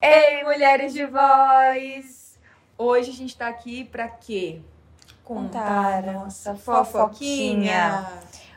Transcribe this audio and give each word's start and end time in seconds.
Ei, 0.00 0.44
mulheres 0.44 0.92
de 0.92 1.04
voz! 1.06 2.38
Hoje 2.76 3.10
a 3.10 3.14
gente 3.14 3.36
tá 3.36 3.48
aqui 3.48 3.84
pra 3.84 4.08
quê? 4.08 4.60
Contar 5.22 6.08
a 6.08 6.12
nossa 6.12 6.54
fofoquinha. 6.54 8.06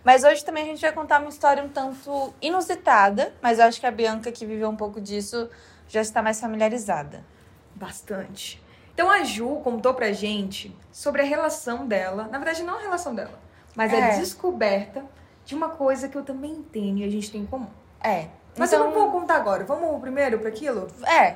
Mas 0.04 0.24
hoje 0.24 0.44
também 0.46 0.64
a 0.64 0.68
gente 0.68 0.82
vai 0.82 0.92
contar 0.92 1.20
uma 1.20 1.30
história 1.30 1.64
um 1.64 1.70
tanto 1.70 2.34
inusitada, 2.42 3.34
mas 3.42 3.60
eu 3.60 3.66
acho 3.66 3.80
que 3.80 3.86
a 3.86 3.92
Bianca, 3.92 4.32
que 4.32 4.46
viveu 4.46 4.70
um 4.70 4.76
pouco 4.76 5.02
disso, 5.02 5.50
já 5.88 6.02
está 6.02 6.22
mais 6.22 6.40
familiarizada. 6.40 7.26
Bastante. 7.76 8.62
Então 8.94 9.10
a 9.10 9.24
Ju 9.24 9.62
contou 9.64 9.94
pra 9.94 10.12
gente 10.12 10.76
sobre 10.92 11.22
a 11.22 11.26
relação 11.26 11.88
dela, 11.88 12.28
na 12.32 12.38
verdade 12.40 12.64
não 12.64 12.78
a 12.78 12.82
relação 12.82 13.14
dela, 13.14 13.40
mas 13.78 13.94
a 13.94 13.98
É. 13.98 14.20
descoberta 14.20 15.06
de 15.46 15.56
uma 15.56 15.70
coisa 15.70 16.10
que 16.10 16.18
eu 16.18 16.24
também 16.24 16.56
tenho 16.64 16.98
e 16.98 17.04
a 17.06 17.10
gente 17.10 17.32
tem 17.32 17.42
em 17.42 17.46
comum. 17.46 17.68
É. 18.04 18.28
Mas 18.58 18.74
eu 18.74 18.80
não 18.80 18.92
vou 18.92 19.12
contar 19.12 19.36
agora. 19.36 19.64
Vamos 19.64 20.02
primeiro 20.02 20.40
pra 20.40 20.50
aquilo? 20.50 20.88
É. 21.06 21.36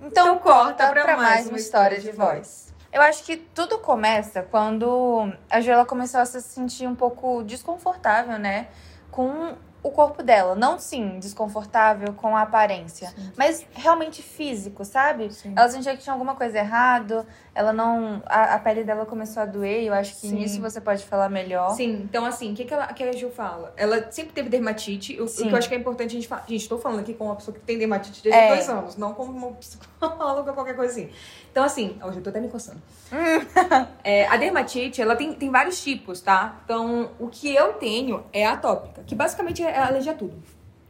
Então, 0.00 0.34
Então 0.34 0.38
corta 0.38 0.86
corta 0.86 1.02
pra, 1.02 1.16
mais 1.16 1.46
uma 1.48 1.58
história 1.58 2.00
de 2.00 2.10
voz. 2.12 2.72
Eu 2.92 3.02
acho 3.02 3.22
que 3.24 3.36
tudo 3.36 3.78
começa 3.78 4.42
quando 4.42 5.32
a 5.50 5.60
Ju 5.60 5.70
ela 5.70 5.84
começou 5.84 6.20
a 6.20 6.24
se 6.26 6.40
sentir 6.40 6.86
um 6.88 6.94
pouco 6.94 7.42
desconfortável, 7.42 8.38
né? 8.38 8.68
Com 9.10 9.54
o 9.82 9.90
corpo 9.90 10.22
dela. 10.22 10.54
Não, 10.54 10.78
sim, 10.78 11.18
desconfortável 11.18 12.12
com 12.14 12.36
a 12.36 12.42
aparência, 12.42 13.12
mas 13.36 13.64
realmente 13.72 14.22
físico, 14.22 14.84
sabe? 14.84 15.32
Sim. 15.32 15.54
Ela 15.56 15.68
sentia 15.68 15.96
que 15.96 16.02
tinha 16.02 16.12
alguma 16.12 16.34
coisa 16.34 16.58
errado, 16.58 17.26
ela 17.54 17.72
não. 17.72 18.22
A, 18.26 18.54
a 18.54 18.58
pele 18.58 18.84
dela 18.84 19.06
começou 19.06 19.42
a 19.42 19.46
doer, 19.46 19.84
eu 19.84 19.94
acho 19.94 20.14
que 20.20 20.28
Sim. 20.28 20.36
nisso 20.36 20.60
você 20.60 20.80
pode 20.80 21.04
falar 21.04 21.28
melhor. 21.28 21.70
Sim, 21.70 22.02
então 22.04 22.24
assim, 22.24 22.52
o 22.52 22.54
que, 22.54 22.64
que, 22.64 22.74
ela, 22.74 22.86
que 22.88 23.02
a 23.02 23.12
Ju 23.12 23.30
fala? 23.30 23.72
Ela 23.76 24.10
sempre 24.10 24.32
teve 24.32 24.48
dermatite, 24.48 25.18
o, 25.20 25.24
o 25.24 25.26
que 25.26 25.32
Sim. 25.32 25.50
eu 25.50 25.56
acho 25.56 25.68
que 25.68 25.74
é 25.74 25.78
importante 25.78 26.10
a 26.10 26.14
gente 26.14 26.28
falar. 26.28 26.44
Gente, 26.46 26.68
tô 26.68 26.78
falando 26.78 27.00
aqui 27.00 27.14
com 27.14 27.24
uma 27.26 27.36
pessoa 27.36 27.54
que 27.54 27.60
tem 27.60 27.78
dermatite 27.78 28.22
desde 28.22 28.40
É. 28.40 28.48
dois 28.48 28.68
anos, 28.68 28.96
não 28.96 29.14
como 29.14 29.32
uma 29.32 29.52
psicóloga 29.52 30.50
ou 30.50 30.54
qualquer 30.54 30.76
coisa 30.76 30.92
assim. 30.92 31.10
Então, 31.50 31.64
assim, 31.64 31.98
hoje 32.02 32.18
eu 32.18 32.22
tô 32.22 32.30
até 32.30 32.40
me 32.40 32.48
coçando. 32.48 32.80
É, 34.02 34.26
a 34.28 34.36
dermatite, 34.36 35.00
ela 35.02 35.14
tem, 35.14 35.34
tem 35.34 35.50
vários 35.50 35.82
tipos, 35.82 36.20
tá? 36.20 36.60
Então, 36.64 37.10
o 37.18 37.28
que 37.28 37.54
eu 37.54 37.74
tenho 37.74 38.24
é 38.32 38.46
atópica, 38.46 39.02
que 39.02 39.14
basicamente 39.14 39.62
é 39.62 39.69
alergia 39.78 40.12
a 40.12 40.14
tudo. 40.14 40.36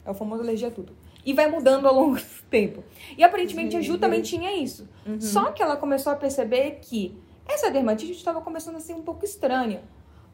É 0.05 0.11
o 0.11 0.14
famoso 0.14 0.42
alergia 0.42 0.69
a 0.69 0.70
tudo. 0.70 0.92
E 1.25 1.33
vai 1.34 1.50
mudando 1.50 1.86
ao 1.86 1.95
longo 1.95 2.17
do 2.20 2.42
tempo. 2.50 2.83
E 3.17 3.22
aparentemente 3.22 3.77
a 3.77 3.81
Ju 3.81 3.98
também 3.98 4.22
tinha 4.22 4.55
isso. 4.56 4.89
Só 5.19 5.50
que 5.53 5.62
ela 5.62 5.77
começou 5.77 6.12
a 6.12 6.17
perceber 6.17 6.78
que 6.81 7.17
essa 7.47 7.70
dermatite 7.70 8.12
estava 8.12 8.41
começando 8.41 8.77
a 8.77 8.81
ser 8.81 8.95
um 8.95 9.03
pouco 9.03 9.25
estranha. 9.25 9.83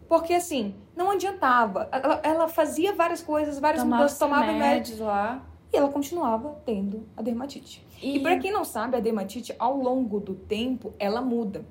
Porque 0.08 0.32
assim, 0.34 0.74
não 0.94 1.10
adiantava. 1.10 1.88
Ela, 1.90 2.20
ela 2.22 2.48
fazia 2.48 2.92
várias 2.92 3.22
coisas, 3.22 3.58
várias 3.58 3.82
mudanças, 3.82 4.18
tomava 4.18 4.44
remédio. 4.44 4.64
remédios 4.64 4.98
lá. 5.00 5.44
E 5.72 5.76
ela 5.76 5.88
continuava 5.88 6.60
tendo 6.64 7.08
a 7.16 7.22
dermatite. 7.22 7.84
E, 8.00 8.20
pra 8.20 8.38
quem 8.38 8.52
não 8.52 8.64
sabe, 8.64 8.96
a 8.96 9.00
dermatite, 9.00 9.54
ao 9.58 9.76
longo 9.76 10.20
do 10.20 10.34
tempo, 10.34 10.94
ela 10.98 11.20
muda. 11.20 11.64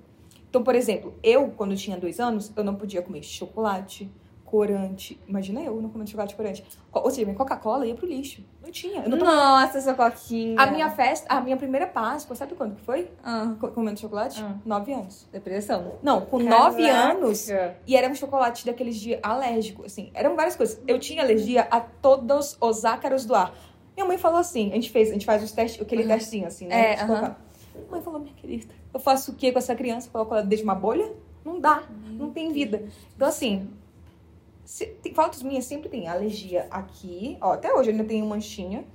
Então, 0.50 0.64
por 0.64 0.76
exemplo, 0.76 1.14
eu, 1.24 1.50
quando 1.52 1.76
tinha 1.76 1.98
dois 1.98 2.20
anos, 2.20 2.52
eu 2.56 2.64
não 2.64 2.76
podia 2.76 3.02
comer 3.02 3.24
chocolate, 3.24 4.10
corante. 4.56 5.20
Imagina 5.28 5.62
eu 5.62 5.82
não 5.82 5.90
comendo 5.90 6.10
chocolate 6.10 6.36
corante. 6.36 6.64
Co- 6.92 7.02
Ou 7.02 7.12
seja, 7.12 7.26
minha 7.26 7.36
Coca-Cola 7.38 7.86
ia 7.86 7.94
pro 7.96 8.06
lixo. 8.08 8.42
Não 8.64 8.72
tinha. 8.72 9.04
Eu 9.04 9.10
não 9.10 9.18
tomava. 9.18 9.62
Nossa, 9.62 9.78
essa 9.78 9.94
coquinha. 9.94 10.60
A 10.60 10.68
minha 10.72 10.90
festa, 10.90 11.28
a 11.34 11.42
minha 11.42 11.58
primeira 11.58 11.86
Páscoa, 11.88 12.36
sabe 12.36 12.56
quando 12.56 12.76
que 12.76 12.82
foi? 12.84 13.10
Ah, 13.24 13.54
Co- 13.60 13.68
Comendo 13.70 14.00
chocolate? 14.00 14.42
Ah. 14.42 14.56
Nove 14.66 14.94
anos. 14.94 15.28
depressão. 15.32 15.94
Não, 16.02 16.22
com 16.22 16.40
nove 16.40 16.88
Caraca. 16.88 17.14
anos. 17.18 17.48
E 17.86 17.96
era 17.96 18.10
um 18.10 18.16
chocolate 18.16 18.66
daqueles 18.66 18.96
de 18.96 19.20
alérgico, 19.22 19.86
assim. 19.86 20.10
Eram 20.14 20.36
várias 20.36 20.56
coisas. 20.56 20.82
Eu 20.88 20.98
tinha 21.00 21.22
alergia 21.22 21.68
a 21.70 21.80
todos 21.82 22.58
os 22.62 22.86
ácaros 22.86 23.26
do 23.26 23.36
ar. 23.36 23.54
Minha 23.96 24.06
mãe 24.08 24.18
falou 24.18 24.40
assim, 24.40 24.72
a 24.72 24.76
gente 24.76 24.90
fez, 24.90 25.10
a 25.10 25.14
gente 25.14 25.26
faz 25.26 25.44
os 25.44 25.52
testes, 25.52 25.82
aquele 25.82 26.02
Uhum. 26.04 26.08
testinho 26.10 26.48
assim, 26.48 26.68
né? 26.68 26.94
É. 26.94 27.06
Minha 27.06 27.36
mãe 27.92 28.02
falou, 28.02 28.20
minha 28.20 28.34
querida, 28.34 28.74
eu 28.94 29.00
faço 29.00 29.32
o 29.32 29.36
que 29.36 29.52
com 29.52 29.60
essa 29.60 29.76
criança? 29.76 30.10
Coloco 30.10 30.34
ela 30.34 30.42
dentro 30.44 30.58
de 30.58 30.64
uma 30.64 30.76
bolha? 30.76 31.12
Não 31.46 31.60
dá, 31.60 31.84
não 32.10 32.32
tem 32.32 32.52
vida. 32.52 32.84
Então, 33.16 33.28
assim, 33.28 33.70
se, 34.66 34.88
tem, 34.88 35.14
fotos 35.14 35.44
minhas 35.44 35.66
sempre 35.66 35.88
tem 35.88 36.08
alergia 36.08 36.68
aqui, 36.72 37.38
ó, 37.40 37.54
até 37.54 37.74
hoje 37.74 37.92
ainda 37.92 38.04
tenho 38.04 38.26
manchinha. 38.26 38.86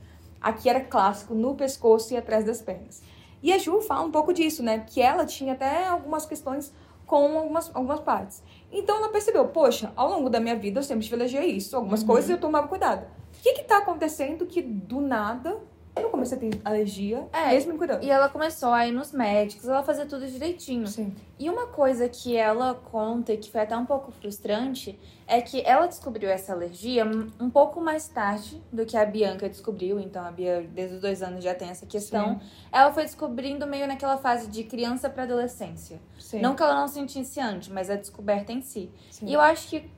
Aqui 0.40 0.68
era 0.68 0.80
clássico, 0.80 1.34
no 1.34 1.54
pescoço 1.54 2.12
e 2.12 2.16
atrás 2.16 2.44
das 2.44 2.60
pernas. 2.60 3.02
E 3.42 3.52
a 3.52 3.58
Ju 3.58 3.80
fala 3.80 4.02
um 4.02 4.10
pouco 4.10 4.32
disso, 4.32 4.62
né? 4.62 4.84
Que 4.86 5.00
ela 5.00 5.24
tinha 5.24 5.52
até 5.52 5.86
algumas 5.86 6.26
questões 6.26 6.72
com 7.06 7.38
algumas, 7.38 7.70
algumas 7.74 8.00
partes. 8.00 8.42
Então 8.70 8.96
ela 8.96 9.08
percebeu, 9.08 9.48
poxa, 9.48 9.92
ao 9.96 10.08
longo 10.08 10.28
da 10.28 10.40
minha 10.40 10.56
vida 10.56 10.78
eu 10.78 10.82
sempre 10.82 11.04
tive 11.04 11.16
alergia 11.16 11.40
a 11.40 11.46
isso. 11.46 11.76
Algumas 11.76 12.02
coisas 12.02 12.30
eu 12.30 12.38
tomava 12.38 12.68
cuidado. 12.68 13.04
O 13.04 13.42
que 13.42 13.54
que 13.54 13.64
tá 13.64 13.78
acontecendo 13.78 14.46
que 14.46 14.62
do 14.62 15.00
nada 15.00 15.60
eu 16.00 16.04
não 16.04 16.10
comecei 16.10 16.36
a 16.36 16.40
ter 16.40 16.60
alergia, 16.64 17.28
É, 17.32 17.50
mesmo 17.50 17.72
me 17.72 17.78
cuidando? 17.78 18.02
E 18.02 18.10
ela 18.10 18.28
começou 18.28 18.72
a 18.72 18.86
ir 18.86 18.92
nos 18.92 19.12
médicos, 19.12 19.68
ela 19.68 19.82
fazia 19.82 20.06
tudo 20.06 20.26
direitinho. 20.26 20.86
Sim. 20.86 21.14
E 21.38 21.48
uma 21.48 21.66
coisa 21.66 22.08
que 22.08 22.36
ela 22.36 22.74
conta, 22.74 23.32
e 23.32 23.36
que 23.36 23.50
foi 23.50 23.60
até 23.60 23.76
um 23.76 23.86
pouco 23.86 24.10
frustrante, 24.10 24.98
é 25.26 25.40
que 25.40 25.62
ela 25.64 25.86
descobriu 25.86 26.28
essa 26.28 26.52
alergia 26.52 27.04
um 27.38 27.48
pouco 27.48 27.80
mais 27.80 28.08
tarde 28.08 28.60
do 28.72 28.84
que 28.84 28.96
a 28.96 29.04
Bianca 29.06 29.48
descobriu. 29.48 30.00
Então, 30.00 30.24
a 30.24 30.30
Bia, 30.30 30.68
desde 30.72 30.96
os 30.96 31.00
dois 31.00 31.22
anos, 31.22 31.44
já 31.44 31.54
tem 31.54 31.68
essa 31.68 31.86
questão. 31.86 32.40
Ela 32.72 32.92
foi 32.92 33.04
descobrindo 33.04 33.66
meio 33.66 33.86
naquela 33.86 34.18
fase 34.18 34.48
de 34.48 34.64
criança 34.64 35.08
para 35.08 35.22
adolescência. 35.22 36.00
Sim. 36.18 36.40
Não 36.40 36.54
que 36.54 36.62
ela 36.62 36.74
não 36.74 36.88
sentisse 36.88 37.40
antes, 37.40 37.68
mas 37.68 37.88
a 37.88 37.94
descoberta 37.94 38.52
em 38.52 38.60
si. 38.60 38.90
Sim. 39.10 39.26
E 39.26 39.32
eu 39.32 39.40
acho 39.40 39.68
que 39.68 39.88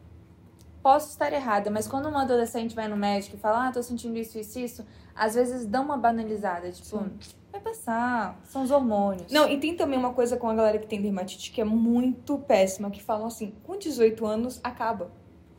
posso 0.82 1.10
estar 1.10 1.32
errada, 1.32 1.70
mas 1.70 1.86
quando 1.86 2.08
uma 2.08 2.22
adolescente 2.22 2.74
vai 2.74 2.88
no 2.88 2.96
médico 2.96 3.36
e 3.36 3.38
fala, 3.38 3.68
ah, 3.68 3.72
tô 3.72 3.82
sentindo 3.82 4.18
isso, 4.18 4.38
isso, 4.38 4.58
isso, 4.58 4.86
às 5.14 5.34
vezes 5.34 5.66
dá 5.66 5.80
uma 5.80 5.96
banalizada, 5.96 6.70
tipo, 6.72 6.98
Sim. 6.98 7.18
vai 7.50 7.60
passar, 7.60 8.38
são 8.44 8.62
os 8.62 8.70
hormônios. 8.70 9.30
Não, 9.30 9.48
e 9.48 9.58
tem 9.58 9.76
também 9.76 9.98
uma 9.98 10.12
coisa 10.12 10.36
com 10.36 10.48
a 10.48 10.54
galera 10.54 10.78
que 10.78 10.86
tem 10.86 11.00
dermatite 11.00 11.52
que 11.52 11.60
é 11.60 11.64
muito 11.64 12.38
péssima, 12.38 12.90
que 12.90 13.02
falam 13.02 13.26
assim, 13.26 13.54
com 13.62 13.78
18 13.78 14.26
anos 14.26 14.60
acaba. 14.64 15.10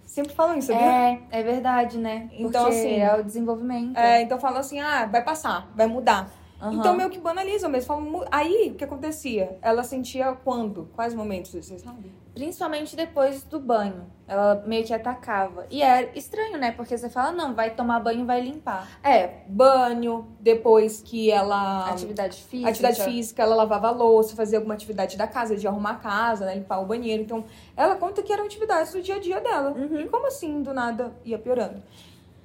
Sempre 0.06 0.34
falam 0.34 0.58
isso, 0.58 0.68
sabia? 0.68 0.86
É, 0.86 1.22
é 1.32 1.44
verdade, 1.44 1.98
né? 1.98 2.30
Então, 2.34 2.66
Porque 2.66 2.76
assim, 2.76 3.00
é 3.00 3.16
o 3.16 3.24
desenvolvimento. 3.24 3.98
É, 3.98 4.22
então 4.22 4.38
falam 4.38 4.60
assim, 4.60 4.80
ah, 4.80 5.06
vai 5.06 5.24
passar, 5.24 5.72
vai 5.76 5.88
mudar. 5.88 6.30
Aham. 6.64 6.76
Então 6.76 6.96
meio 6.96 7.10
que 7.10 7.20
banalizam 7.20 7.70
mesmo. 7.70 7.88
Falam, 7.88 8.26
aí, 8.32 8.72
o 8.72 8.76
que 8.76 8.86
acontecia? 8.86 9.58
Ela 9.62 9.84
sentia 9.84 10.32
quando? 10.46 10.90
Quais 10.96 11.14
momentos, 11.14 11.52
vocês 11.52 11.82
sabem? 11.82 12.10
Principalmente 12.34 12.96
depois 12.96 13.44
do 13.44 13.60
banho. 13.60 14.06
Ela 14.26 14.64
meio 14.66 14.86
que 14.86 14.94
atacava. 14.94 15.68
E 15.70 15.84
é 15.84 16.14
estranho, 16.16 16.58
né? 16.58 16.72
Porque 16.72 16.98
você 16.98 17.10
fala, 17.10 17.34
não, 17.34 17.54
vai 17.54 17.72
tomar 17.72 18.00
banho 18.00 18.22
e 18.22 18.26
vai 18.26 18.40
limpar. 18.40 18.88
É, 19.04 19.42
banho, 19.48 20.30
depois 20.40 21.02
que 21.02 21.30
ela... 21.30 21.90
Atividade 21.90 22.42
física. 22.42 22.70
Atividade 22.70 23.04
física, 23.04 23.44
ela 23.44 23.56
lavava 23.56 23.92
louça, 23.92 24.34
fazia 24.34 24.58
alguma 24.58 24.74
atividade 24.74 25.18
da 25.18 25.28
casa, 25.28 25.58
de 25.58 25.68
arrumar 25.68 25.92
a 25.92 25.96
casa, 25.96 26.46
né, 26.46 26.56
limpar 26.56 26.80
o 26.80 26.86
banheiro. 26.86 27.22
Então, 27.22 27.44
ela 27.76 27.98
conta 27.98 28.24
que 28.24 28.32
eram 28.32 28.46
atividades 28.46 28.94
do 28.94 29.02
dia 29.02 29.16
a 29.16 29.20
dia 29.20 29.42
dela. 29.42 29.72
Uhum. 29.72 30.00
E 30.00 30.08
como 30.08 30.26
assim, 30.26 30.64
do 30.64 30.74
nada, 30.74 31.14
ia 31.26 31.38
piorando? 31.38 31.84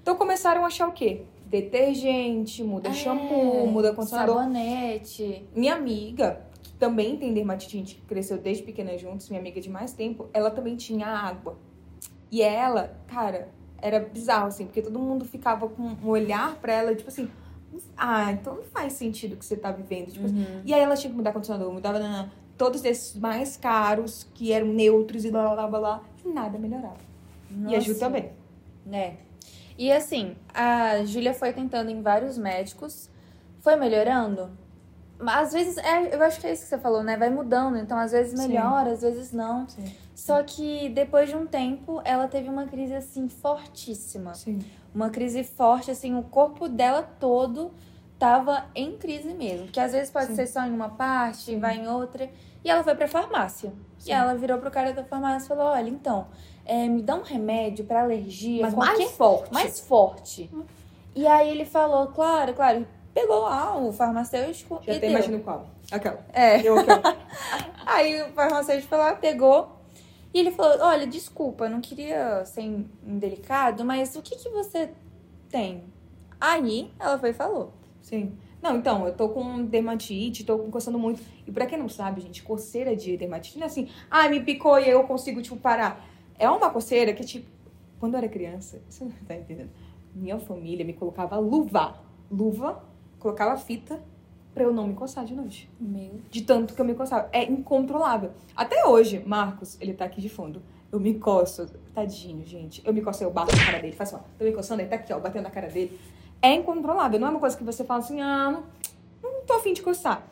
Então, 0.03 0.17
começaram 0.17 0.65
a 0.65 0.67
achar 0.67 0.89
o 0.89 0.93
quê? 0.93 1.23
Detergente, 1.47 2.63
muda 2.63 2.91
É, 2.91 2.93
shampoo, 2.93 3.67
muda 3.67 3.93
condicionador. 3.95 4.37
Sabonete. 4.37 5.47
Minha 5.55 5.75
amiga, 5.75 6.43
que 6.63 6.73
também 6.75 7.17
tem 7.17 7.33
dermatite, 7.33 7.77
a 7.77 7.81
gente 7.81 8.03
cresceu 8.07 8.39
desde 8.39 8.63
pequena 8.63 8.97
juntos, 8.99 9.29
minha 9.29 9.41
amiga 9.41 9.61
de 9.61 9.71
mais 9.71 9.93
tempo, 9.93 10.29
ela 10.33 10.51
também 10.51 10.77
tinha 10.77 11.07
água. 11.07 11.57
E 12.31 12.43
ela, 12.43 12.97
cara, 13.07 13.49
era 13.81 14.01
bizarro, 14.01 14.49
assim, 14.49 14.67
porque 14.67 14.83
todo 14.83 14.99
mundo 14.99 15.25
ficava 15.25 15.69
com 15.69 15.83
um 15.83 16.09
olhar 16.09 16.57
pra 16.57 16.73
ela, 16.73 16.95
tipo 16.95 17.09
assim, 17.09 17.31
ah, 17.97 18.33
então 18.33 18.57
não 18.57 18.65
faz 18.65 18.93
sentido 18.95 19.35
o 19.35 19.37
que 19.37 19.45
você 19.45 19.57
tá 19.57 19.71
vivendo. 19.71 20.11
Tipo, 20.11 20.27
assim. 20.27 20.39
Uhum. 20.39 20.63
E 20.65 20.75
aí 20.75 20.81
ela 20.81 20.97
tinha 20.97 21.11
que 21.11 21.17
mudar 21.17 21.33
condicionador, 21.33 21.73
mudava 21.73 21.99
nanã, 21.99 22.31
todos 22.57 22.85
esses 22.85 23.19
mais 23.19 23.57
caros, 23.57 24.27
que 24.35 24.53
eram 24.53 24.67
neutros 24.67 25.25
e 25.25 25.31
blá 25.31 25.55
blá 25.55 25.67
blá 25.67 25.79
blá, 25.79 26.03
e 26.25 26.29
nada 26.29 26.59
melhorava. 26.59 26.99
E 27.67 27.75
a 27.75 27.81
Ju 27.81 27.93
Nossa. 27.93 28.01
também. 28.01 28.31
É. 28.93 29.15
E 29.79 29.93
assim, 29.93 30.37
a 30.53 31.05
Júlia 31.05 31.33
foi 31.33 31.53
tentando 31.53 31.89
em 31.89 32.03
vários 32.03 32.37
médicos, 32.37 33.09
foi 33.61 33.77
melhorando. 33.77 34.51
Mas 35.21 35.49
às 35.49 35.53
vezes, 35.53 35.79
é, 35.79 36.15
eu 36.15 36.23
acho 36.23 36.41
que 36.41 36.49
é 36.49 36.53
isso 36.53 36.65
que 36.65 36.69
você 36.69 36.79
falou, 36.79 37.03
né? 37.03 37.17
Vai 37.17 37.31
mudando. 37.31 37.77
Então, 37.79 37.97
às 37.97 38.11
vezes 38.11 38.39
Sim. 38.39 38.49
melhora, 38.49 38.93
às 38.93 39.03
vezes 39.03 39.33
não. 39.33 39.69
Sim. 39.69 39.85
Só 40.15 40.43
que 40.43 40.89
depois 40.89 41.29
de 41.29 41.37
um 41.37 41.47
tempo, 41.47 42.01
ela 42.05 42.27
teve 42.27 42.49
uma 42.49 42.67
crise 42.67 42.95
assim 42.95 43.29
fortíssima. 43.29 44.35
Sim. 44.35 44.59
Uma 44.93 45.11
crise 45.11 45.45
forte, 45.45 45.93
assim, 45.93 46.17
o 46.17 46.25
corpo 46.25 46.69
dela 46.69 47.03
todo 47.03 47.73
tava 48.19 48.65
em 48.75 48.97
crise 48.97 49.33
mesmo. 49.35 49.67
Porque 49.67 49.81
às 49.81 49.93
vezes 49.93 50.11
pode 50.11 50.29
Sim. 50.29 50.35
ser 50.37 50.47
só 50.47 50.65
em 50.65 50.73
uma 50.73 50.91
parte, 50.91 51.55
vai 51.57 51.77
em 51.77 51.89
outra. 51.89 52.31
E 52.65 52.71
ela 52.71 52.83
foi 52.83 52.95
pra 52.95 53.07
farmácia. 53.07 53.73
Sim. 53.99 54.11
E 54.11 54.13
ela 54.13 54.35
virou 54.35 54.59
pro 54.59 54.71
cara 54.71 54.93
da 54.93 55.05
farmácia 55.05 55.47
e 55.47 55.49
falou: 55.49 55.67
Olha, 55.67 55.89
então, 55.89 56.27
é, 56.69 56.87
me 56.87 57.03
dá 57.03 57.15
um 57.15 57.23
remédio 57.23 57.85
pra 57.87 58.03
alergia. 58.03 58.63
Mas 58.63 58.75
qualquer 58.75 58.99
mais 58.99 59.11
forte. 59.13 59.53
mais 59.53 59.81
forte. 59.81 60.51
E 61.15 61.27
aí 61.27 61.49
ele 61.49 61.65
falou, 61.65 62.09
claro, 62.09 62.53
claro, 62.55 62.87
pegou 63.15 63.41
lá 63.41 63.77
o 63.77 63.93
farmacêutico 63.93 64.81
Já 64.83 64.93
e 64.93 64.97
até 64.99 65.11
imagino 65.11 65.41
qual. 65.41 65.67
Aquela. 65.91 66.25
É. 66.33 66.61
Eu 66.61 66.79
aquela. 66.79 67.17
Aí 67.87 68.23
o 68.23 68.33
farmacêutico 68.35 68.89
foi 68.89 68.99
lá, 68.99 69.15
pegou. 69.15 69.81
E 70.33 70.39
ele 70.39 70.51
falou: 70.51 70.79
Olha, 70.83 71.07
desculpa, 71.07 71.69
não 71.69 71.81
queria 71.81 72.45
ser 72.45 72.61
indelicado, 72.61 73.85
mas 73.85 74.15
o 74.15 74.21
que, 74.21 74.37
que 74.37 74.51
você 74.51 74.91
tem? 75.49 75.85
Aí 76.39 76.93
ela 77.01 77.19
foi 77.19 77.31
e 77.31 77.33
falou. 77.35 77.73
Sim. 78.09 78.33
Não, 78.63 78.77
então, 78.77 79.07
eu 79.07 79.15
tô 79.15 79.29
com 79.29 79.67
dermatite, 79.67 80.43
tô 80.43 80.59
coçando 80.71 80.99
muito. 80.99 81.21
E 81.47 81.53
pra 81.53 81.67
quem 81.67 81.79
não 81.79 81.91
sabe, 81.91 82.23
gente, 82.23 82.43
coceira 82.43 82.97
de 82.97 83.19
dermatite 83.19 83.59
não 83.59 83.65
é 83.65 83.67
assim, 83.67 83.89
ah, 84.11 84.27
me 84.31 84.41
picou 84.41 84.79
e 84.79 84.85
aí 84.85 84.91
eu 84.91 85.05
consigo, 85.05 85.43
tipo, 85.43 85.57
parar. 85.57 86.09
É 86.39 86.49
uma 86.49 86.71
coceira 86.71 87.13
que, 87.13 87.23
tipo, 87.23 87.47
quando 88.01 88.15
eu 88.15 88.19
era 88.19 88.29
criança, 88.29 88.81
você 88.89 89.05
não 89.05 89.13
tá 89.27 89.37
entendendo? 89.37 89.69
Minha 90.15 90.39
família 90.39 90.87
me 90.87 90.95
colocava 90.95 91.37
luva. 91.39 92.01
Luva, 92.31 92.83
colocava 93.19 93.59
fita 93.59 94.03
pra 94.55 94.65
eu 94.65 94.73
não 94.73 94.87
me 94.87 94.95
coçar 94.95 95.27
de 95.27 95.35
noite. 95.35 95.71
Meu. 95.79 96.19
De 96.31 96.41
tanto 96.43 96.75
que 96.75 96.81
eu 96.81 96.85
me 96.87 96.95
coçava. 96.95 97.29
É 97.31 97.45
incontrolável. 97.45 98.31
Até 98.57 98.87
hoje, 98.87 99.23
Marcos, 99.25 99.77
ele 99.83 99.93
tá 99.93 100.07
aqui 100.07 100.23
de 100.23 100.31
fundo. 100.31 100.63
Eu 100.91 100.99
me 100.99 101.15
coço. 101.15 101.67
Tadinho, 101.95 102.45
gente. 102.47 102.83
Eu 102.87 102.95
me 102.95 103.03
coço, 103.03 103.23
eu 103.23 103.31
bato 103.31 103.55
na 103.55 103.65
cara 103.67 103.79
dele. 103.81 103.95
Faz 103.95 104.15
assim, 104.15 104.25
ó. 104.25 104.39
Tô 104.39 104.45
me 104.45 104.53
coçando, 104.53 104.81
ele 104.81 104.89
tá 104.89 104.97
aqui, 104.97 105.13
ó, 105.13 105.21
batendo 105.21 105.43
na 105.43 105.51
cara 105.51 105.69
dele. 105.69 106.01
É 106.41 106.53
incontrolável. 106.55 107.19
Não 107.19 107.29
é 107.29 107.31
uma 107.31 107.41
coisa 107.41 107.57
que 107.57 107.65
você 107.65 107.85
fala 107.85 108.01
assim, 108.01 108.21
ah, 108.21 108.63
não, 109.23 109.45
tô 109.47 109.55
afim 109.55 109.73
de 109.73 109.83
coçar. 109.83 110.23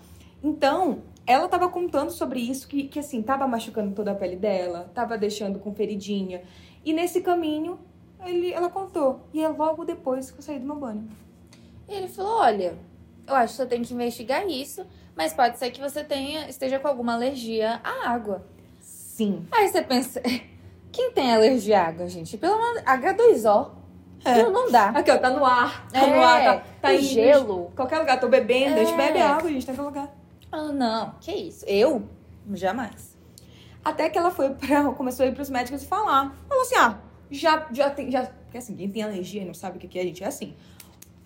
Então, 0.43 1.03
ela 1.26 1.49
tava 1.49 1.69
contando 1.69 2.11
sobre 2.11 2.41
isso, 2.41 2.69
que, 2.69 2.85
que 2.85 2.99
assim, 2.99 3.20
tava 3.23 3.47
machucando 3.49 3.94
toda 3.94 4.12
a 4.12 4.14
pele 4.14 4.37
dela, 4.37 4.91
tava 4.94 5.19
deixando 5.19 5.58
com 5.58 5.75
feridinha. 5.75 6.43
E 6.85 6.93
nesse 6.93 7.20
caminho, 7.20 7.79
ele, 8.25 8.53
ela 8.53 8.69
contou. 8.69 9.20
E 9.35 9.43
é 9.43 9.49
logo 9.49 9.85
depois 9.85 10.31
que 10.31 10.38
eu 10.38 10.43
saí 10.43 10.58
do 10.58 10.67
meu 10.67 10.76
banho. 10.76 11.08
E 11.88 11.94
ele 11.94 12.09
falou: 12.09 12.38
Olha, 12.38 12.79
eu 13.26 13.35
acho 13.35 13.55
que 13.55 13.56
você 13.56 13.67
tem 13.67 13.82
que 13.82 13.93
investigar 13.93 14.49
isso, 14.49 14.87
mas 15.17 15.32
pode 15.32 15.59
ser 15.59 15.70
que 15.70 15.81
você 15.81 16.05
tenha, 16.05 16.49
esteja 16.49 16.79
com 16.79 16.87
alguma 16.87 17.14
alergia 17.14 17.81
à 17.82 18.11
água. 18.11 18.47
Sim. 18.81 19.47
Aí 19.50 19.69
você 19.69 19.82
pensa: 19.82 20.23
Quem 20.93 21.11
tem 21.11 21.35
alergia 21.35 21.81
à 21.81 21.88
água, 21.88 22.09
gente? 22.09 22.38
Pelo 22.38 22.56
menos 22.56 22.82
H2O. 22.82 23.70
É. 24.24 24.42
Não, 24.42 24.50
não 24.52 24.70
dá. 24.70 24.88
Aqui, 24.90 25.10
ó, 25.10 25.18
tá 25.18 25.30
no 25.30 25.44
ar. 25.44 25.86
Tá 25.92 26.00
É, 26.00 26.16
no 26.16 26.22
ar, 26.22 26.42
tá, 26.44 26.62
tá 26.82 26.92
e 26.92 26.96
indo. 26.98 27.06
gelo. 27.06 27.72
Qualquer 27.76 27.98
lugar, 27.98 28.18
tô 28.18 28.28
bebendo. 28.28 28.74
A 28.74 28.84
gente 28.84 28.92
É. 28.94 28.96
bebe 28.96 29.20
água, 29.20 29.48
a 29.48 29.52
gente 29.52 29.64
tá 29.66 29.72
em 29.72 29.76
qualquer 29.76 30.00
lugar. 30.00 30.14
Ah, 30.50 30.72
não, 30.72 31.14
que 31.20 31.32
isso? 31.32 31.64
Eu? 31.66 32.02
Jamais. 32.54 33.16
Até 33.84 34.08
que 34.10 34.18
ela 34.18 34.30
foi 34.30 34.50
pra, 34.50 34.84
começou 34.94 35.24
a 35.24 35.28
ir 35.28 35.34
pros 35.34 35.48
médicos 35.50 35.82
e 35.82 35.86
falar. 35.86 36.34
Falou 36.48 36.62
assim: 36.62 36.76
ah, 36.76 36.98
já, 37.30 37.66
já 37.72 37.90
tem. 37.90 38.10
Já, 38.10 38.22
porque 38.26 38.58
assim, 38.58 38.74
quem 38.74 38.90
tem 38.90 39.02
alergia 39.02 39.42
e 39.42 39.44
não 39.44 39.54
sabe 39.54 39.76
o 39.76 39.80
que 39.80 39.98
é, 39.98 40.02
gente, 40.02 40.24
é 40.24 40.26
assim. 40.26 40.54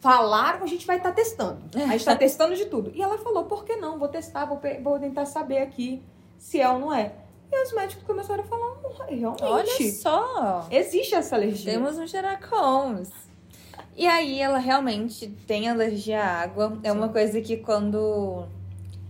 Falaram, 0.01 0.63
a 0.63 0.67
gente 0.67 0.87
vai 0.87 0.97
estar 0.97 1.13
testando. 1.13 1.59
A 1.75 1.89
gente 1.89 2.05
tá 2.07 2.17
testando 2.17 2.57
de 2.57 2.65
tudo. 2.67 2.91
E 2.95 3.03
ela 3.03 3.19
falou: 3.19 3.45
por 3.45 3.65
que 3.65 3.77
não? 3.77 3.99
Vou 3.99 4.09
testar, 4.09 4.47
vou, 4.47 4.61
vou 4.83 4.99
tentar 4.99 5.27
saber 5.27 5.59
aqui 5.59 6.03
se 6.39 6.61
é 6.61 6.69
ou 6.69 6.79
não 6.79 6.93
é. 6.93 7.13
E 7.53 7.65
os 7.65 7.73
médicos 7.73 8.05
começaram 8.05 8.45
a 8.45 8.47
falar: 8.47 8.77
"Não, 8.83 8.93
realmente. 9.09 9.43
Olha 9.43 9.93
só. 9.93 10.69
Existe 10.71 11.15
essa 11.15 11.37
alergia. 11.37 11.73
Temos 11.73 11.99
um 11.99 12.07
Sherlock 12.07 12.47
Holmes. 12.47 13.11
E 13.97 14.07
aí 14.07 14.41
ela 14.41 14.59
realmente 14.59 15.29
tem 15.47 15.69
alergia 15.69 16.23
à 16.23 16.43
água. 16.43 16.79
É 16.83 16.93
uma 16.93 17.09
coisa 17.09 17.41
que 17.41 17.57
quando 17.57 18.45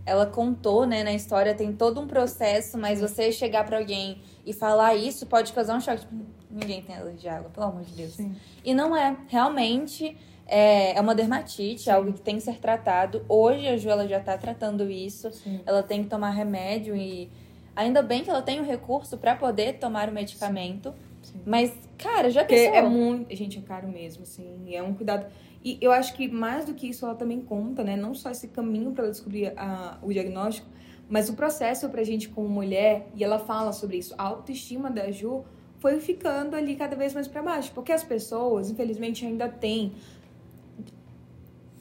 ela 0.07 0.27
contou, 0.27 0.87
né, 0.87 1.05
na 1.05 1.13
história, 1.13 1.55
tem 1.55 1.73
todo 1.73 2.01
um 2.01 2.07
processo, 2.07 2.77
mas 2.79 3.01
você 3.01 3.31
chegar 3.31 3.65
pra 3.65 3.79
alguém 3.79 4.21
e 4.45 4.53
falar 4.53 4.97
isso 4.97 5.27
pode 5.27 5.53
causar 5.53 5.77
um 5.77 5.81
choque. 5.81 6.01
Tipo, 6.01 6.15
ninguém 6.51 6.83
tem 6.83 6.97
alergia 6.97 7.35
à 7.35 7.37
água, 7.37 7.51
pelo 7.51 7.67
amor 7.67 7.83
de 7.83 7.93
Deus. 7.93 8.15
Sim. 8.15 8.35
E 8.65 8.75
não 8.75 8.97
é. 8.97 9.17
Realmente 9.29 10.17
é, 10.47 10.97
é 10.97 11.01
uma 11.01 11.15
dermatite, 11.15 11.89
é 11.89 11.93
algo 11.93 12.13
que 12.13 12.21
tem 12.21 12.37
que 12.37 12.43
ser 12.43 12.59
tratado. 12.59 13.25
Hoje 13.29 13.69
a 13.69 13.77
Ju 13.77 13.89
ela 13.91 14.09
já 14.09 14.19
tá 14.19 14.37
tratando 14.37 14.91
isso. 14.91 15.31
Sim. 15.31 15.61
Ela 15.65 15.83
tem 15.83 16.03
que 16.03 16.09
tomar 16.09 16.31
remédio 16.31 16.97
e 16.97 17.31
ainda 17.75 18.03
bem 18.03 18.23
que 18.25 18.31
ela 18.31 18.43
tem 18.43 18.61
o 18.61 18.65
recurso 18.65 19.17
pra 19.19 19.35
poder 19.37 19.79
tomar 19.79 20.09
o 20.09 20.13
medicamento. 20.13 20.93
Sim. 21.23 21.41
Mas, 21.45 21.73
cara, 21.99 22.31
já 22.31 22.41
Porque 22.43 22.57
pensou? 22.57 22.75
é 22.75 22.83
muito. 22.83 23.35
Gente, 23.35 23.59
é 23.59 23.63
caro 23.63 23.89
mesmo, 23.89 24.23
assim. 24.23 24.57
e 24.67 24.75
É 24.75 24.83
um 24.83 24.95
cuidado. 24.95 25.27
E 25.63 25.77
eu 25.81 25.93
acho 25.93 26.15
que 26.15 26.27
mais 26.29 26.65
do 26.65 26.73
que 26.75 26.89
isso, 26.89 27.05
ela 27.05 27.15
também 27.15 27.41
conta, 27.41 27.85
né? 27.85 27.95
Não 27.97 28.15
só 28.15 28.31
esse 28.31 28.49
caminho 28.49 28.93
para 28.93 29.05
ela 29.05 29.13
descobrir 29.13 29.53
a- 29.59 29.99
o 30.03 30.11
diagnóstico, 30.13 30.67
mas 31.09 31.29
o 31.29 31.35
processo 31.35 31.89
pra 31.91 32.03
gente 32.03 32.29
como 32.29 32.49
mulher. 32.49 33.07
E 33.15 33.23
ela 33.23 33.39
fala 33.39 33.73
sobre 33.73 33.99
isso. 33.99 34.15
A 34.17 34.23
autoestima 34.25 34.91
da 34.91 35.11
Ju 35.11 35.45
foi 35.79 36.01
ficando 36.01 36.57
ali 36.57 36.77
cada 36.77 36.97
vez 36.97 37.13
mais 37.13 37.29
para 37.29 37.43
baixo. 37.43 37.73
Porque 37.75 37.93
as 37.93 38.03
pessoas, 38.03 38.71
infelizmente, 38.71 39.27
ainda 39.27 39.49
têm. 39.49 39.93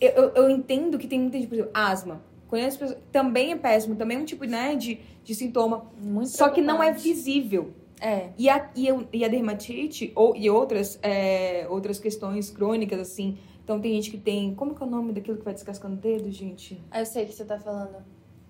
Eu, 0.01 0.09
eu, 0.12 0.30
eu 0.35 0.50
entendo 0.50 0.97
que 0.97 1.07
tem 1.07 1.19
muita 1.19 1.38
gente, 1.38 1.47
por 1.47 1.56
exemplo, 1.56 1.71
asma. 1.74 2.21
Conheço 2.49 2.79
pessoas. 2.79 2.99
Também 3.11 3.51
é 3.51 3.55
péssimo, 3.55 3.95
também 3.95 4.17
é 4.17 4.19
um 4.21 4.25
tipo 4.25 4.43
né, 4.45 4.75
de, 4.75 4.99
de 5.23 5.35
sintoma. 5.35 5.85
Muito 6.01 6.29
Só 6.29 6.49
que 6.49 6.61
não 6.61 6.81
é 6.81 6.91
visível. 6.91 7.71
É. 8.01 8.29
E 8.37 8.49
a, 8.49 8.69
e, 8.75 8.87
eu- 8.87 9.07
e 9.13 9.23
a 9.23 9.27
dermatite 9.27 10.11
ou, 10.15 10.35
e 10.35 10.49
outras, 10.49 10.97
é, 11.03 11.67
outras 11.69 11.99
questões 11.99 12.49
crônicas, 12.49 12.99
assim. 12.99 13.37
Então 13.63 13.79
tem 13.79 13.93
gente 13.93 14.09
que 14.09 14.17
tem. 14.17 14.55
Como 14.55 14.73
que 14.73 14.81
é 14.81 14.85
o 14.85 14.89
nome 14.89 15.13
daquilo 15.13 15.37
que 15.37 15.45
vai 15.45 15.53
descascando 15.53 15.93
o 15.95 15.97
dedo, 15.97 16.31
gente? 16.31 16.81
Ah, 16.89 16.99
eu 17.01 17.05
sei 17.05 17.23
o 17.23 17.27
que 17.27 17.33
você 17.33 17.45
tá 17.45 17.59
falando. 17.59 17.97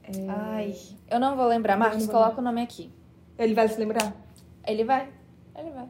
É, 0.03 0.11
Ai, 0.29 0.75
eu 1.09 1.19
não 1.19 1.35
vou 1.35 1.45
lembrar. 1.45 1.77
Marcos, 1.77 2.05
vou 2.05 2.13
coloca 2.15 2.39
o 2.39 2.43
nome 2.43 2.61
aqui. 2.61 2.89
Ele 3.37 3.53
vai 3.53 3.67
se 3.67 3.77
lembrar? 3.77 4.15
Ele 4.65 4.83
vai. 4.83 5.09
Ele 5.57 5.71
vai. 5.71 5.87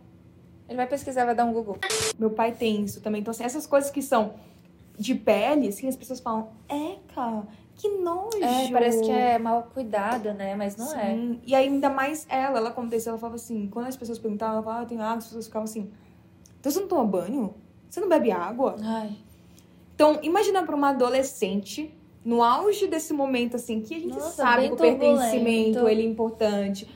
Ele 0.67 0.75
vai 0.77 0.87
pesquisar, 0.87 1.25
vai 1.25 1.35
dar 1.35 1.45
um 1.45 1.53
Google. 1.53 1.77
Meu 2.17 2.29
pai 2.29 2.51
tem 2.51 2.83
isso 2.83 3.01
também. 3.01 3.21
Então, 3.21 3.31
assim, 3.31 3.43
essas 3.43 3.65
coisas 3.67 3.89
que 3.91 4.01
são 4.01 4.35
de 4.97 5.15
pele, 5.15 5.67
assim, 5.69 5.87
as 5.87 5.95
pessoas 5.95 6.19
falam, 6.19 6.49
Eca, 6.67 7.47
que 7.79 7.87
nojo. 7.87 8.43
É, 8.43 8.69
parece 8.69 9.01
que 9.01 9.09
é 9.09 9.39
mal 9.39 9.63
cuidada, 9.73 10.33
né? 10.33 10.53
Mas 10.53 10.75
não 10.75 10.93
é. 10.93 11.15
Sim. 11.15 11.39
E 11.47 11.55
ainda 11.55 11.89
mais 11.89 12.27
ela, 12.29 12.57
ela 12.57 12.69
aconteceu, 12.69 13.11
ela 13.11 13.19
falava 13.19 13.37
assim, 13.37 13.69
quando 13.69 13.87
as 13.87 13.95
pessoas 13.95 14.19
perguntavam, 14.19 14.55
ela 14.55 14.63
falava, 14.63 14.81
ah, 14.81 14.83
eu 14.83 14.87
tenho 14.87 15.01
água, 15.01 15.17
as 15.19 15.25
pessoas 15.25 15.45
ficavam 15.45 15.63
assim, 15.63 15.89
então 16.59 16.69
você 16.69 16.79
não 16.81 16.87
toma 16.89 17.05
banho? 17.05 17.55
Você 17.89 18.01
não 18.01 18.09
bebe 18.09 18.31
água? 18.31 18.75
Ai. 18.83 19.15
Então, 19.95 20.19
imagina 20.21 20.61
para 20.63 20.75
uma 20.75 20.89
adolescente, 20.89 21.93
no 22.23 22.43
auge 22.43 22.85
desse 22.87 23.13
momento, 23.13 23.55
assim, 23.55 23.81
que 23.81 23.95
a 23.95 23.99
gente 23.99 24.13
Nossa, 24.13 24.31
sabe 24.31 24.67
que 24.67 24.73
o 24.73 24.77
pertencimento, 24.77 25.87
ele 25.87 26.01
é 26.01 26.05
importante. 26.05 26.87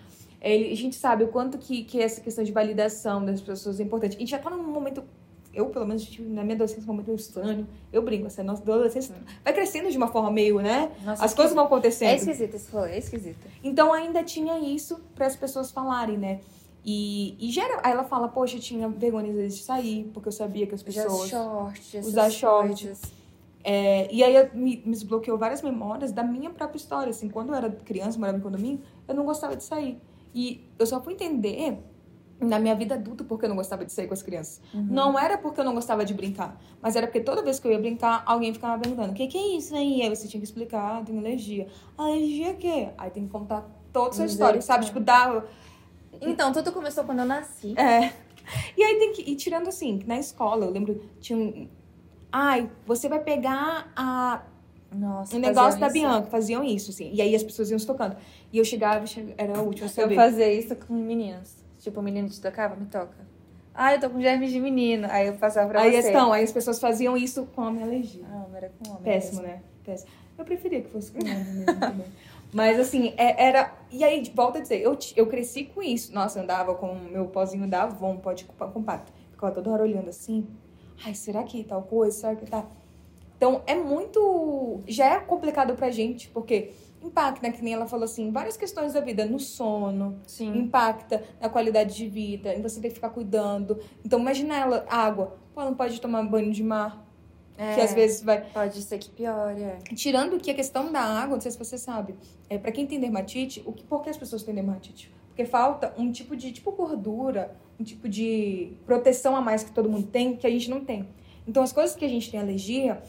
Ele, 0.41 0.71
a 0.71 0.75
gente 0.75 0.97
sabe 0.97 1.23
o 1.23 1.29
quanto 1.29 1.57
que, 1.57 1.85
que 1.85 2.01
essa 2.01 2.19
questão 2.19 2.43
de 2.43 2.51
validação 2.51 3.23
das 3.23 3.39
pessoas 3.39 3.79
é 3.79 3.83
importante. 3.83 4.17
A 4.17 4.19
gente 4.19 4.31
já 4.31 4.39
tá 4.39 4.49
num 4.49 4.63
momento, 4.63 5.01
eu 5.53 5.67
pelo 5.67 5.85
menos 5.85 6.03
tive 6.03 6.27
na 6.29 6.43
minha 6.43 6.55
adolescência 6.55 6.85
momento 6.87 7.05
meio 7.07 7.15
estranho. 7.17 7.67
Eu 7.91 8.01
brinco, 8.01 8.27
assim, 8.27 8.41
a 8.41 8.43
nossa 8.43 8.61
adolescência 8.61 9.15
vai 9.43 9.53
crescendo 9.53 9.89
de 9.91 9.97
uma 9.97 10.07
forma 10.07 10.31
meio, 10.31 10.59
né? 10.59 10.91
Nossa, 11.03 11.23
As 11.25 11.33
coisas 11.33 11.53
vão 11.53 11.63
É 11.63 11.67
acontecendo. 11.67 12.15
esquisito 12.15 12.55
esse 12.55 12.71
rolê, 12.71 12.91
é 12.93 12.97
esquisito. 12.97 13.47
Então 13.63 13.93
ainda 13.93 14.23
tinha 14.23 14.59
isso 14.59 14.99
para 15.15 15.27
as 15.27 15.35
pessoas 15.35 15.71
falarem, 15.71 16.17
né? 16.17 16.39
E, 16.85 17.35
e 17.39 17.49
gera, 17.51 17.79
aí 17.83 17.91
ela 17.93 18.03
fala, 18.03 18.27
poxa, 18.27 18.57
eu 18.57 18.59
tinha 18.59 18.89
vergonha 18.89 19.29
às 19.29 19.35
vezes 19.35 19.57
de 19.59 19.63
sair, 19.63 20.09
porque 20.13 20.27
eu 20.27 20.33
sabia 20.33 20.67
que 20.67 20.75
as 20.75 20.81
Já 20.81 20.85
pessoas. 21.03 21.29
short, 21.29 21.79
essas 21.97 22.07
usar 22.07 22.29
short. 22.29 22.67
coisas. 22.83 23.01
É, 23.63 24.13
e 24.13 24.21
aí 24.21 24.49
me, 24.53 24.81
me 24.85 24.91
desbloqueou 24.91 25.37
várias 25.37 25.61
memórias 25.61 26.11
da 26.11 26.23
minha 26.23 26.49
própria 26.49 26.77
história. 26.77 27.11
Assim, 27.11 27.29
quando 27.29 27.49
eu 27.49 27.55
era 27.55 27.69
criança, 27.69 28.19
morava 28.19 28.37
em 28.37 28.41
condomínio, 28.41 28.81
eu 29.07 29.15
não 29.15 29.23
gostava 29.23 29.55
de 29.55 29.63
sair. 29.63 29.97
E 30.35 30.67
eu 30.77 30.85
só 30.85 30.99
fui 31.01 31.13
entender 31.13 31.77
na 32.39 32.59
minha 32.59 32.75
vida 32.75 32.95
adulta 32.95 33.23
porque 33.23 33.45
eu 33.45 33.49
não 33.49 33.55
gostava 33.55 33.85
de 33.85 33.91
sair 33.93 34.07
com 34.07 34.13
as 34.13 34.21
crianças. 34.21 34.61
Não 34.73 35.17
era 35.17 35.37
porque 35.37 35.59
eu 35.59 35.63
não 35.63 35.73
gostava 35.73 36.03
de 36.03 36.13
brincar, 36.13 36.59
mas 36.81 36.95
era 36.95 37.07
porque 37.07 37.21
toda 37.21 37.41
vez 37.41 37.59
que 37.59 37.67
eu 37.67 37.71
ia 37.71 37.79
brincar, 37.79 38.23
alguém 38.25 38.53
ficava 38.53 38.79
perguntando: 38.81 39.11
o 39.11 39.15
que, 39.15 39.27
que 39.27 39.37
é 39.37 39.57
isso 39.57 39.75
aí? 39.75 40.01
Aí 40.01 40.09
você 40.09 40.27
tinha 40.27 40.39
que 40.41 40.45
explicar: 40.47 40.99
ah, 40.99 41.03
tem 41.03 41.17
alergia. 41.17 41.67
Alergia 41.97 42.51
o 42.51 42.57
quê? 42.57 42.89
Aí 42.97 43.09
tem 43.11 43.25
que 43.25 43.29
contar 43.31 43.65
toda 43.93 44.09
a 44.09 44.13
sua 44.13 44.25
história, 44.25 44.61
sabe? 44.61 44.85
Tipo, 44.85 44.99
dar. 44.99 45.45
Então, 46.21 46.51
tudo 46.51 46.71
começou 46.71 47.03
quando 47.03 47.19
eu 47.19 47.25
nasci. 47.25 47.73
É. 47.77 48.13
E 48.77 48.83
aí 48.83 48.95
tem 48.99 49.13
que. 49.13 49.21
E 49.21 49.35
tirando 49.35 49.67
assim, 49.69 50.01
na 50.05 50.17
escola, 50.19 50.65
eu 50.65 50.69
lembro, 50.71 51.01
tinha 51.21 51.37
um. 51.39 51.67
Ai, 52.31 52.69
você 52.85 53.07
vai 53.07 53.19
pegar 53.19 53.91
a 53.95 54.41
Nossa, 54.91 55.35
o 55.35 55.39
negócio 55.39 55.79
da 55.79 55.87
isso. 55.87 55.93
Bianca, 55.93 56.27
faziam 56.29 56.63
isso, 56.63 56.91
assim. 56.91 57.11
E 57.13 57.21
aí 57.21 57.35
as 57.35 57.43
pessoas 57.43 57.69
iam 57.71 57.79
se 57.79 57.85
tocando. 57.87 58.17
E 58.51 58.57
eu 58.57 58.65
chegava, 58.65 59.05
che- 59.05 59.33
era 59.37 59.57
a 59.57 59.61
última 59.61 59.85
a 59.87 59.89
Eu 59.89 59.93
saber. 59.93 60.15
fazia 60.15 60.51
isso 60.51 60.75
com 60.75 60.93
meninos. 60.93 61.62
Tipo, 61.83 61.99
o 61.99 62.03
menino 62.03 62.29
te 62.29 62.39
tocava, 62.41 62.75
me 62.75 62.85
toca. 62.85 63.13
Ah, 63.75 63.93
eu 63.93 63.99
tô 63.99 64.09
com 64.09 64.21
germes 64.21 64.51
de 64.51 64.59
menino. 64.59 65.07
Aí 65.09 65.27
eu 65.27 65.33
passava 65.33 65.67
pra 65.69 65.81
Aí, 65.81 65.91
você. 66.01 66.09
então, 66.09 66.31
aí 66.31 66.43
as 66.43 66.51
pessoas 66.51 66.79
faziam 66.79 67.17
isso 67.17 67.45
com 67.55 67.69
minha 67.71 67.85
alergia. 67.85 68.23
Ah, 68.31 68.45
era 68.55 68.71
com 68.79 68.89
homem. 68.91 69.03
Péssimo, 69.03 69.41
mesmo. 69.41 69.53
né? 69.57 69.61
Péssimo. 69.83 70.09
Eu 70.37 70.45
preferia 70.45 70.81
que 70.81 70.89
fosse 70.89 71.11
com 71.11 71.19
homem 71.19 71.43
mesmo 71.43 71.79
também. 71.79 72.05
Mas 72.53 72.79
assim, 72.79 73.13
é- 73.17 73.47
era. 73.47 73.73
E 73.91 74.03
aí, 74.03 74.31
volta 74.33 74.59
a 74.59 74.61
dizer, 74.61 74.79
eu, 74.79 74.97
eu 75.15 75.27
cresci 75.27 75.65
com 75.65 75.81
isso. 75.81 76.13
Nossa, 76.13 76.39
eu 76.39 76.43
andava 76.43 76.73
com 76.75 76.87
o 76.93 76.99
meu 77.11 77.25
pozinho 77.25 77.67
da 77.67 77.83
Avon, 77.83 78.15
pó 78.17 78.31
de 78.31 78.45
compa- 78.45 78.67
compacto. 78.67 79.11
Ficava 79.31 79.51
toda 79.51 79.71
hora 79.71 79.83
olhando 79.83 80.07
assim. 80.09 80.47
Ai, 81.03 81.13
será 81.15 81.43
que 81.43 81.63
tal 81.63 81.81
coisa? 81.81 82.15
Será 82.17 82.35
que 82.35 82.45
tá. 82.45 82.63
Então, 83.35 83.61
é 83.65 83.75
muito. 83.75 84.81
Já 84.87 85.15
é 85.15 85.19
complicado 85.19 85.75
pra 85.75 85.89
gente, 85.89 86.29
porque 86.29 86.71
impacta, 87.03 87.51
que 87.51 87.63
nem 87.63 87.73
ela 87.73 87.85
falou 87.85 88.05
assim, 88.05 88.31
várias 88.31 88.57
questões 88.57 88.93
da 88.93 89.01
vida, 89.01 89.25
no 89.25 89.39
sono, 89.39 90.19
Sim. 90.25 90.57
impacta 90.57 91.23
na 91.39 91.49
qualidade 91.49 91.95
de 91.95 92.07
vida, 92.07 92.53
em 92.53 92.61
você 92.61 92.79
ter 92.79 92.89
que 92.89 92.95
ficar 92.95 93.09
cuidando. 93.09 93.79
Então, 94.05 94.19
imagina 94.19 94.55
ela, 94.57 94.85
água. 94.89 95.37
Pô, 95.53 95.61
ela 95.61 95.69
não 95.69 95.77
pode 95.77 95.99
tomar 96.01 96.23
banho 96.23 96.51
de 96.51 96.63
mar, 96.63 97.05
É, 97.57 97.75
que 97.75 97.81
às 97.81 97.93
vezes 97.93 98.23
vai. 98.23 98.41
Pode 98.41 98.81
ser 98.81 98.97
que 98.97 99.09
piore, 99.09 99.61
é. 99.61 99.77
Tirando 99.95 100.39
que 100.39 100.49
a 100.49 100.53
questão 100.55 100.91
da 100.91 101.01
água, 101.01 101.35
não 101.35 101.41
sei 101.41 101.51
se 101.51 101.57
você 101.57 101.77
sabe, 101.77 102.15
é 102.49 102.57
para 102.57 102.71
quem 102.71 102.87
tem 102.87 102.99
dermatite, 102.99 103.61
o 103.65 103.71
que, 103.71 103.83
por 103.83 104.01
que 104.01 104.09
as 104.09 104.17
pessoas 104.17 104.41
têm 104.41 104.55
dermatite? 104.55 105.13
Porque 105.27 105.45
falta 105.45 105.93
um 105.97 106.11
tipo 106.11 106.35
de, 106.35 106.51
tipo 106.51 106.71
gordura, 106.71 107.55
um 107.79 107.83
tipo 107.83 108.09
de 108.09 108.73
proteção 108.85 109.35
a 109.35 109.41
mais 109.41 109.63
que 109.63 109.71
todo 109.71 109.89
mundo 109.89 110.07
tem, 110.07 110.35
que 110.35 110.47
a 110.47 110.49
gente 110.49 110.69
não 110.69 110.83
tem. 110.83 111.07
Então, 111.47 111.61
as 111.61 111.71
coisas 111.71 111.95
que 111.95 112.05
a 112.05 112.07
gente 112.07 112.31
tem 112.31 112.39
alergia 112.39 113.01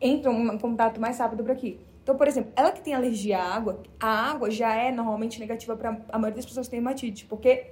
entram 0.00 0.54
em 0.54 0.58
contato 0.58 1.00
mais 1.00 1.18
rápido 1.18 1.42
por 1.42 1.52
aqui. 1.52 1.78
Então, 2.02 2.16
por 2.16 2.26
exemplo, 2.26 2.52
ela 2.56 2.72
que 2.72 2.80
tem 2.80 2.94
alergia 2.94 3.38
à 3.38 3.54
água, 3.54 3.82
a 4.00 4.08
água 4.30 4.50
já 4.50 4.74
é 4.74 4.90
normalmente 4.90 5.38
negativa 5.38 5.76
para 5.76 6.00
a 6.08 6.18
maioria 6.18 6.36
das 6.36 6.46
pessoas 6.46 6.66
que 6.66 6.70
tem 6.72 6.78
hematite, 6.80 7.26
porque 7.26 7.66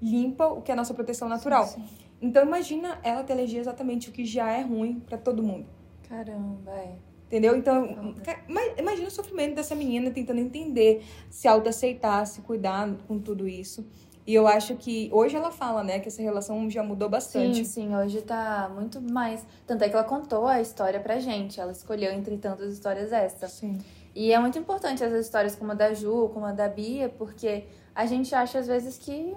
limpa 0.00 0.46
o 0.48 0.62
que 0.62 0.70
é 0.70 0.74
a 0.74 0.76
nossa 0.76 0.94
proteção 0.94 1.28
natural. 1.28 1.66
Sim, 1.66 1.86
sim. 1.86 2.04
Então, 2.20 2.42
imagina 2.44 2.98
ela 3.02 3.22
ter 3.22 3.34
alergia 3.34 3.60
exatamente 3.60 4.08
o 4.08 4.12
que 4.12 4.24
já 4.24 4.50
é 4.50 4.62
ruim 4.62 5.00
para 5.00 5.18
todo 5.18 5.42
mundo. 5.42 5.66
Caramba, 6.08 6.70
é. 6.72 6.94
Entendeu? 7.26 7.56
Então, 7.56 8.14
ima- 8.48 8.60
imagina 8.78 9.08
o 9.08 9.10
sofrimento 9.10 9.54
dessa 9.56 9.74
menina 9.74 10.10
tentando 10.10 10.40
entender, 10.40 11.04
se 11.28 11.48
autoaceitar, 11.48 12.26
se 12.26 12.40
cuidar 12.42 12.88
com 13.08 13.18
tudo 13.18 13.48
isso. 13.48 13.84
E 14.26 14.34
eu 14.34 14.46
acho 14.46 14.74
que 14.76 15.10
hoje 15.12 15.36
ela 15.36 15.50
fala, 15.50 15.84
né, 15.84 15.98
que 16.00 16.08
essa 16.08 16.22
relação 16.22 16.68
já 16.70 16.82
mudou 16.82 17.08
bastante. 17.10 17.56
Sim, 17.58 17.64
sim, 17.64 17.94
hoje 17.96 18.22
tá 18.22 18.70
muito 18.74 19.00
mais. 19.00 19.44
Tanto 19.66 19.84
é 19.84 19.88
que 19.88 19.94
ela 19.94 20.04
contou 20.04 20.46
a 20.46 20.60
história 20.60 20.98
pra 20.98 21.20
gente. 21.20 21.60
Ela 21.60 21.72
escolheu 21.72 22.10
entre 22.12 22.38
tantas 22.38 22.72
histórias 22.72 23.12
essa. 23.12 23.48
Sim. 23.48 23.78
E 24.14 24.32
é 24.32 24.38
muito 24.38 24.58
importante 24.58 25.02
essas 25.02 25.26
histórias 25.26 25.54
como 25.54 25.72
a 25.72 25.74
da 25.74 25.92
Ju, 25.92 26.30
como 26.32 26.46
a 26.46 26.52
da 26.52 26.68
Bia, 26.68 27.08
porque 27.08 27.64
a 27.94 28.06
gente 28.06 28.34
acha 28.34 28.60
às 28.60 28.66
vezes 28.66 28.96
que 28.96 29.36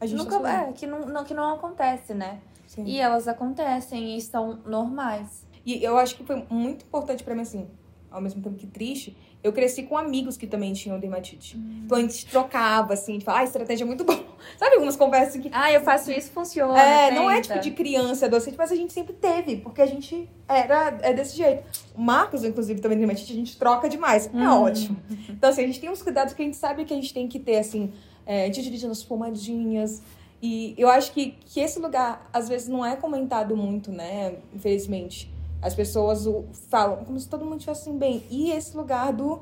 A 0.00 0.06
gente 0.06 0.18
nunca 0.18 0.40
tá 0.40 0.62
é, 0.62 0.72
que 0.72 0.86
não, 0.86 1.06
não, 1.06 1.22
que 1.22 1.34
não 1.34 1.54
acontece, 1.54 2.12
né? 2.12 2.40
Sim. 2.66 2.84
E 2.84 2.98
elas 2.98 3.28
acontecem 3.28 4.16
e 4.16 4.20
são 4.20 4.58
normais. 4.66 5.46
E 5.64 5.84
eu 5.84 5.96
acho 5.98 6.16
que 6.16 6.24
foi 6.24 6.44
muito 6.50 6.84
importante 6.84 7.22
pra 7.22 7.34
mim, 7.34 7.42
assim, 7.42 7.68
ao 8.10 8.20
mesmo 8.20 8.42
tempo 8.42 8.56
que 8.56 8.66
triste, 8.66 9.16
eu 9.42 9.52
cresci 9.52 9.84
com 9.84 9.96
amigos 9.96 10.36
que 10.36 10.46
também 10.46 10.72
tinham 10.72 10.98
dermatite. 10.98 11.56
Então 11.84 11.96
a 11.98 12.00
gente 12.00 12.26
trocava, 12.26 12.94
assim, 12.94 13.12
a 13.12 13.14
gente 13.14 13.24
fala, 13.24 13.38
ah, 13.40 13.44
estratégia 13.44 13.84
é 13.84 13.86
muito 13.86 14.02
boa. 14.04 14.24
Sabe 14.58 14.74
algumas 14.74 14.96
conversas 14.96 15.40
que. 15.40 15.48
Ah, 15.52 15.72
eu 15.72 15.80
faço 15.82 16.10
isso, 16.10 16.30
funciona. 16.32 16.78
É, 16.80 17.10
não 17.12 17.30
é 17.30 17.36
tenta. 17.40 17.54
tipo 17.54 17.60
de 17.60 17.70
criança, 17.72 18.26
adolescente, 18.26 18.56
mas 18.58 18.72
a 18.72 18.74
gente 18.76 18.92
sempre 18.92 19.12
teve, 19.12 19.56
porque 19.56 19.80
a 19.80 19.86
gente 19.86 20.28
era 20.48 20.98
é 21.02 21.12
desse 21.12 21.36
jeito. 21.36 21.62
O 21.94 22.00
Marcos, 22.00 22.44
inclusive, 22.44 22.80
também 22.80 22.98
dermatite, 22.98 23.32
a 23.32 23.36
gente 23.36 23.56
troca 23.56 23.88
demais. 23.88 24.26
É 24.26 24.30
Hum. 24.36 24.62
ótimo. 24.62 24.96
Então, 25.28 25.50
assim, 25.50 25.62
a 25.62 25.66
gente 25.66 25.80
tem 25.80 25.90
uns 25.90 26.02
cuidados 26.02 26.34
que 26.34 26.42
a 26.42 26.44
gente 26.44 26.56
sabe 26.56 26.84
que 26.84 26.92
a 26.92 26.96
gente 26.96 27.12
tem 27.14 27.28
que 27.28 27.38
ter, 27.38 27.58
assim, 27.58 27.92
é, 28.24 28.48
de 28.48 28.62
dirigir 28.62 28.88
nas 28.88 29.02
pomadinhas. 29.02 30.02
E 30.42 30.74
eu 30.76 30.88
acho 30.88 31.12
que, 31.12 31.34
que 31.46 31.60
esse 31.60 31.78
lugar, 31.78 32.28
às 32.32 32.48
vezes, 32.48 32.68
não 32.68 32.84
é 32.84 32.94
comentado 32.96 33.56
muito, 33.56 33.90
né? 33.90 34.34
Infelizmente. 34.54 35.32
As 35.66 35.74
pessoas 35.74 36.26
o- 36.26 36.44
falam 36.70 37.04
como 37.04 37.18
se 37.18 37.28
todo 37.28 37.44
mundo 37.44 37.56
estivesse 37.58 37.88
assim, 37.88 37.98
bem. 37.98 38.22
E 38.30 38.52
esse 38.52 38.76
lugar 38.76 39.12
do. 39.12 39.40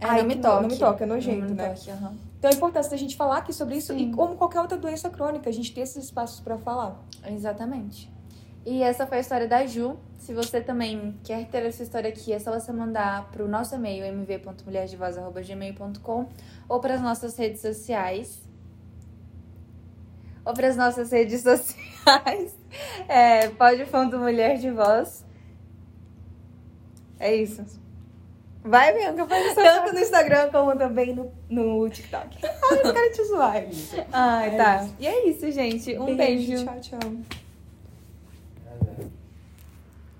É, 0.00 0.06
Ai, 0.06 0.20
não 0.20 0.28
me 0.28 0.36
toque. 0.36 0.62
Não 0.62 0.68
me 0.70 0.78
toca, 0.78 1.04
é 1.04 1.06
nojento, 1.06 1.40
Não 1.40 1.48
me 1.48 1.54
né? 1.54 1.68
toque, 1.74 1.90
aham. 1.90 2.14
Então 2.38 2.50
a 2.50 2.54
importância 2.54 2.90
da 2.90 2.96
gente 2.96 3.16
falar 3.16 3.38
aqui 3.38 3.52
sobre 3.52 3.76
isso 3.76 3.92
Sim. 3.92 4.10
e 4.10 4.14
como 4.14 4.36
qualquer 4.36 4.60
outra 4.60 4.76
doença 4.78 5.08
crônica, 5.10 5.48
a 5.48 5.52
gente 5.52 5.72
ter 5.74 5.80
esses 5.82 6.04
espaços 6.04 6.40
pra 6.40 6.56
falar. 6.58 6.96
Exatamente. 7.26 8.10
E 8.64 8.82
essa 8.82 9.06
foi 9.06 9.18
a 9.18 9.20
história 9.20 9.46
da 9.48 9.64
Ju. 9.66 9.96
Se 10.18 10.32
você 10.34 10.60
também 10.60 11.16
quer 11.22 11.46
ter 11.48 11.64
essa 11.64 11.82
história 11.82 12.08
aqui, 12.10 12.32
é 12.32 12.38
só 12.38 12.52
você 12.58 12.72
mandar 12.72 13.30
pro 13.30 13.46
nosso 13.48 13.74
e-mail 13.74 14.04
mv.mulherdevoz.gmail.com 14.04 16.26
ou 16.68 16.80
para 16.80 16.94
as 16.94 17.00
nossas 17.02 17.36
redes 17.36 17.60
sociais. 17.60 18.42
Ou 20.44 20.52
para 20.54 20.68
as 20.68 20.76
nossas 20.76 21.10
redes 21.12 21.42
sociais. 21.48 22.56
É, 23.08 23.48
pode 23.50 23.84
fundo 23.86 24.18
Mulher 24.18 24.58
de 24.58 24.70
Voz. 24.70 25.24
É 27.18 27.34
isso. 27.34 27.64
Vai, 28.64 28.92
Bianca, 28.92 29.26
faz 29.26 29.46
essa 29.46 29.62
Tanto 29.62 29.94
no 29.94 30.00
Instagram 30.00 30.50
como 30.50 30.76
também 30.76 31.14
no, 31.14 31.32
no 31.48 31.88
TikTok. 31.88 32.38
Ai, 32.42 32.80
eu 32.82 32.92
quero 32.92 33.12
te 33.12 33.24
zoar. 33.24 33.64
Ai, 34.12 34.56
tá. 34.56 34.88
E 34.98 35.06
é 35.06 35.28
isso, 35.28 35.50
gente. 35.52 35.96
Um 35.96 36.16
beijo. 36.16 36.64
Tchau, 36.64 36.80
tchau. 36.80 37.00